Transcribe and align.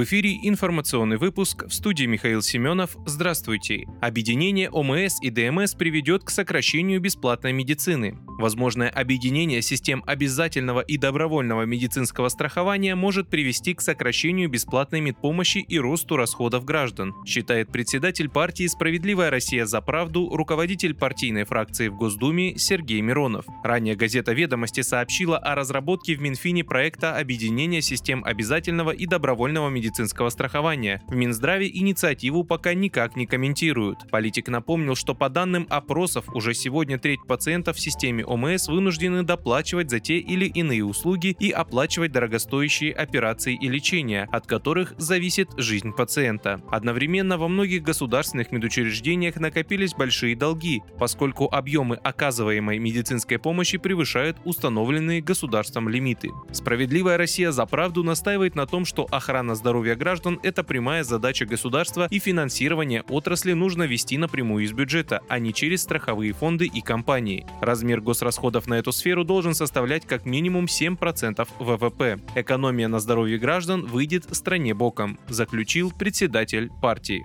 В 0.00 0.04
эфире 0.04 0.38
информационный 0.44 1.18
выпуск 1.18 1.66
в 1.66 1.74
студии 1.74 2.06
Михаил 2.06 2.40
Семенов. 2.40 2.96
Здравствуйте. 3.04 3.86
Объединение 4.00 4.70
ОМС 4.70 5.20
и 5.20 5.28
ДМС 5.28 5.74
приведет 5.74 6.24
к 6.24 6.30
сокращению 6.30 7.02
бесплатной 7.02 7.52
медицины. 7.52 8.16
Возможное 8.38 8.88
объединение 8.88 9.60
систем 9.60 10.02
обязательного 10.06 10.80
и 10.80 10.96
добровольного 10.96 11.64
медицинского 11.66 12.30
страхования 12.30 12.94
может 12.94 13.28
привести 13.28 13.74
к 13.74 13.82
сокращению 13.82 14.48
бесплатной 14.48 15.02
медпомощи 15.02 15.58
и 15.58 15.78
росту 15.78 16.16
расходов 16.16 16.64
граждан, 16.64 17.12
считает 17.26 17.70
председатель 17.70 18.30
партии 18.30 18.68
«Справедливая 18.68 19.28
Россия 19.28 19.66
за 19.66 19.82
правду», 19.82 20.34
руководитель 20.34 20.94
партийной 20.94 21.44
фракции 21.44 21.88
в 21.88 21.96
Госдуме 21.98 22.56
Сергей 22.56 23.02
Миронов. 23.02 23.44
Ранее 23.62 23.96
газета 23.96 24.32
«Ведомости» 24.32 24.80
сообщила 24.80 25.36
о 25.36 25.54
разработке 25.54 26.14
в 26.14 26.22
Минфине 26.22 26.64
проекта 26.64 27.18
объединения 27.18 27.82
систем 27.82 28.24
обязательного 28.24 28.92
и 28.92 29.04
добровольного 29.04 29.68
медицинского 29.68 29.89
медицинского 29.90 30.30
страхования. 30.30 31.02
В 31.08 31.16
Минздраве 31.16 31.68
инициативу 31.68 32.44
пока 32.44 32.74
никак 32.74 33.16
не 33.16 33.26
комментируют. 33.26 34.08
Политик 34.10 34.48
напомнил, 34.48 34.94
что 34.94 35.14
по 35.14 35.28
данным 35.28 35.66
опросов 35.68 36.24
уже 36.32 36.54
сегодня 36.54 36.98
треть 36.98 37.26
пациентов 37.26 37.76
в 37.76 37.80
системе 37.80 38.24
ОМС 38.24 38.68
вынуждены 38.68 39.24
доплачивать 39.24 39.90
за 39.90 39.98
те 39.98 40.18
или 40.18 40.46
иные 40.46 40.84
услуги 40.84 41.36
и 41.40 41.50
оплачивать 41.50 42.12
дорогостоящие 42.12 42.92
операции 42.92 43.58
и 43.60 43.68
лечения, 43.68 44.28
от 44.30 44.46
которых 44.46 44.94
зависит 44.96 45.50
жизнь 45.56 45.92
пациента. 45.92 46.60
Одновременно 46.70 47.36
во 47.36 47.48
многих 47.48 47.82
государственных 47.82 48.52
медучреждениях 48.52 49.36
накопились 49.36 49.94
большие 49.94 50.36
долги, 50.36 50.82
поскольку 50.98 51.48
объемы 51.50 51.96
оказываемой 51.96 52.78
медицинской 52.78 53.38
помощи 53.38 53.76
превышают 53.76 54.36
установленные 54.44 55.20
государством 55.20 55.88
лимиты. 55.88 56.30
Справедливая 56.52 57.16
Россия 57.16 57.50
за 57.50 57.66
правду 57.66 58.04
настаивает 58.04 58.54
на 58.54 58.66
том, 58.66 58.84
что 58.84 59.08
охрана 59.10 59.56
здоровья 59.56 59.69
здоровья 59.70 59.94
граждан– 59.94 60.40
это 60.42 60.64
прямая 60.64 61.04
задача 61.04 61.46
государства, 61.46 62.08
и 62.10 62.18
финансирование 62.18 63.02
отрасли 63.02 63.52
нужно 63.52 63.84
вести 63.84 64.18
напрямую 64.18 64.64
из 64.64 64.72
бюджета, 64.72 65.20
а 65.28 65.38
не 65.38 65.54
через 65.54 65.82
страховые 65.82 66.32
фонды 66.32 66.66
и 66.66 66.80
компании. 66.80 67.46
Размер 67.60 68.00
госрасходов 68.00 68.66
на 68.66 68.74
эту 68.74 68.90
сферу 68.90 69.22
должен 69.22 69.54
составлять 69.54 70.06
как 70.06 70.26
минимум 70.26 70.64
7% 70.64 71.46
ВВП. 71.60 72.18
Экономия 72.34 72.88
на 72.88 72.98
здоровье 72.98 73.38
граждан 73.38 73.86
выйдет 73.86 74.24
стране 74.34 74.74
боком, 74.74 75.20
заключил 75.28 75.92
председатель 75.92 76.68
партии. 76.82 77.24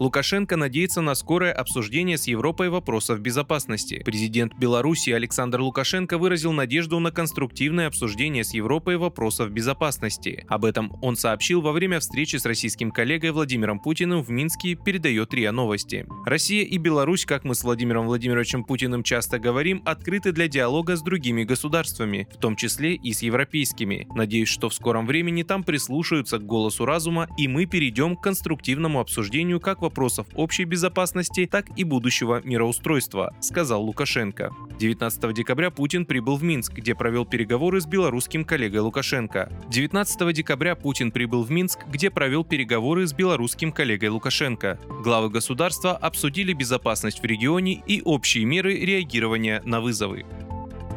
Лукашенко 0.00 0.56
надеется 0.56 1.02
на 1.02 1.14
скорое 1.14 1.52
обсуждение 1.52 2.16
с 2.16 2.26
Европой 2.26 2.70
вопросов 2.70 3.20
безопасности. 3.20 4.00
Президент 4.02 4.54
Беларуси 4.58 5.10
Александр 5.10 5.60
Лукашенко 5.60 6.16
выразил 6.16 6.52
надежду 6.52 6.98
на 7.00 7.12
конструктивное 7.12 7.86
обсуждение 7.86 8.42
с 8.42 8.54
Европой 8.54 8.96
вопросов 8.96 9.50
безопасности. 9.50 10.46
Об 10.48 10.64
этом 10.64 10.96
он 11.02 11.16
сообщил 11.16 11.60
во 11.60 11.72
время 11.72 12.00
встречи 12.00 12.36
с 12.36 12.46
российским 12.46 12.90
коллегой 12.90 13.32
Владимиром 13.32 13.78
Путиным 13.78 14.22
в 14.22 14.30
Минске, 14.30 14.74
передает 14.74 15.34
РИА 15.34 15.52
Новости. 15.52 16.06
Россия 16.24 16.64
и 16.64 16.78
Беларусь, 16.78 17.26
как 17.26 17.44
мы 17.44 17.54
с 17.54 17.62
Владимиром 17.62 18.06
Владимировичем 18.06 18.64
Путиным 18.64 19.02
часто 19.02 19.38
говорим, 19.38 19.82
открыты 19.84 20.32
для 20.32 20.48
диалога 20.48 20.96
с 20.96 21.02
другими 21.02 21.44
государствами, 21.44 22.26
в 22.32 22.38
том 22.38 22.56
числе 22.56 22.94
и 22.94 23.12
с 23.12 23.20
европейскими. 23.20 24.06
Надеюсь, 24.14 24.48
что 24.48 24.70
в 24.70 24.74
скором 24.74 25.06
времени 25.06 25.42
там 25.42 25.62
прислушаются 25.62 26.38
к 26.38 26.46
голосу 26.46 26.86
разума, 26.86 27.28
и 27.36 27.48
мы 27.48 27.66
перейдем 27.66 28.16
к 28.16 28.22
конструктивному 28.22 28.98
обсуждению 28.98 29.60
как 29.60 29.82
вопросов 29.82 29.89
общей 30.34 30.64
безопасности, 30.64 31.46
так 31.50 31.66
и 31.76 31.84
будущего 31.84 32.40
мироустройства, 32.44 33.34
сказал 33.40 33.82
Лукашенко. 33.82 34.52
19 34.78 35.34
декабря 35.34 35.70
Путин 35.70 36.06
прибыл 36.06 36.36
в 36.36 36.42
Минск, 36.42 36.72
где 36.72 36.94
провел 36.94 37.26
переговоры 37.26 37.80
с 37.80 37.86
белорусским 37.86 38.44
коллегой 38.44 38.80
Лукашенко. 38.80 39.52
19 39.68 40.34
декабря 40.34 40.74
Путин 40.74 41.10
прибыл 41.10 41.42
в 41.42 41.50
Минск, 41.50 41.80
где 41.88 42.10
провел 42.10 42.44
переговоры 42.44 43.06
с 43.06 43.12
белорусским 43.12 43.72
коллегой 43.72 44.08
Лукашенко. 44.08 44.78
Главы 45.04 45.28
государства 45.28 45.96
обсудили 45.96 46.52
безопасность 46.52 47.20
в 47.20 47.24
регионе 47.24 47.82
и 47.86 48.00
общие 48.02 48.44
меры 48.44 48.78
реагирования 48.78 49.62
на 49.64 49.80
вызовы. 49.80 50.24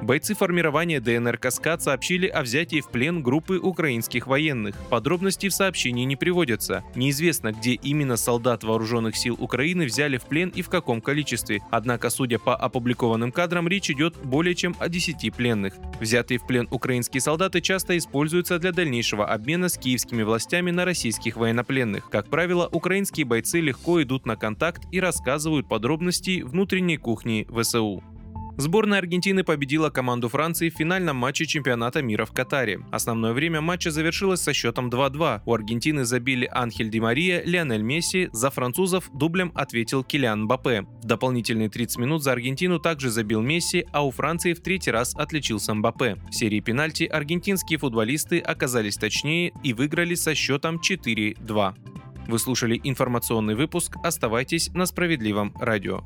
Бойцы 0.04 0.36
формирования 0.36 1.00
ДНР 1.00 1.38
«Каскад» 1.38 1.82
сообщили 1.82 2.28
о 2.28 2.42
взятии 2.42 2.82
в 2.82 2.90
плен 2.90 3.24
группы 3.24 3.58
украинских 3.58 4.28
военных. 4.28 4.76
Подробности 4.90 5.48
в 5.48 5.54
сообщении 5.54 6.04
не 6.04 6.18
приводятся. 6.18 6.84
Неизвестно, 6.94 7.54
где 7.54 7.76
именно 7.76 8.18
солдат 8.18 8.66
вооруженных 8.66 9.16
сил 9.16 9.38
Украины 9.40 9.86
взяли 9.86 10.18
в 10.18 10.26
плен 10.26 10.50
и 10.50 10.62
в 10.62 10.68
каком 10.68 11.00
количестве. 11.00 11.62
Однако, 11.72 12.10
судя 12.10 12.38
по 12.38 12.54
опубликованным 12.54 13.32
кадрам, 13.32 13.66
речь 13.70 13.90
идет 13.92 14.18
более 14.18 14.56
чем 14.56 14.76
о 14.78 14.90
10 14.90 15.34
пленных. 15.34 15.76
Взятые 16.02 16.38
в 16.38 16.46
плен 16.46 16.68
украинские 16.70 17.22
солдаты 17.22 17.62
часто 17.62 17.98
используются 17.98 18.60
для 18.60 18.74
дальнейшего 18.74 19.26
обмена 19.26 19.70
с 19.70 19.78
киевскими 19.78 20.24
властями 20.24 20.72
на 20.72 20.84
российских 20.84 21.38
военнопленных. 21.38 22.10
Как 22.10 22.30
правило, 22.30 22.68
украинские 22.70 23.26
бойцы 23.26 23.62
легко 23.62 24.04
идут 24.04 24.26
на 24.26 24.36
контакт 24.36 24.84
и 24.92 25.00
рассказывают 25.00 25.70
подробности 25.70 26.42
внутренней 26.42 26.98
кухни 26.98 27.48
ВСУ. 27.50 28.04
Сборная 28.56 29.00
Аргентины 29.00 29.44
победила 29.44 29.90
команду 29.90 30.30
Франции 30.30 30.70
в 30.70 30.76
финальном 30.76 31.16
матче 31.16 31.48
чемпионата 31.48 32.04
мира 32.04 32.26
в 32.26 32.34
Катаре. 32.34 32.82
Основное 32.92 33.34
время 33.34 33.62
матча 33.62 33.90
завершилось 33.90 34.42
со 34.42 34.54
счетом 34.54 34.90
2-2. 34.90 35.42
У 35.44 35.54
Аргентины 35.54 36.06
забили 36.06 36.48
Анхель 36.52 36.90
Ди 36.90 37.00
Мария, 37.00 37.42
Лионель 37.44 37.82
Месси, 37.82 38.30
за 38.32 38.52
французов 38.52 39.10
дублем 39.12 39.52
ответил 39.56 40.04
Килиан 40.04 40.44
Мбаппе. 40.44 40.84
В 41.02 41.06
дополнительные 41.06 41.70
30 41.70 41.98
минут 41.98 42.22
за 42.22 42.34
Аргентину 42.34 42.80
также 42.80 43.10
забил 43.10 43.42
Месси, 43.42 43.88
а 43.92 44.06
у 44.06 44.12
Франции 44.12 44.54
в 44.54 44.62
третий 44.62 44.92
раз 44.92 45.16
отличился 45.16 45.74
Мбаппе. 45.74 46.18
В 46.30 46.36
серии 46.36 46.60
пенальти 46.60 47.06
аргентинские 47.06 47.80
футболисты 47.80 48.40
оказались 48.40 48.98
точнее 48.98 49.52
и 49.64 49.74
выиграли 49.74 50.14
со 50.14 50.36
счетом 50.36 50.80
4-2. 50.80 51.74
Вы 52.28 52.40
слушали 52.40 52.80
информационный 52.84 53.56
выпуск. 53.56 53.98
Оставайтесь 54.04 54.70
на 54.70 54.86
справедливом 54.86 55.54
радио. 55.60 56.04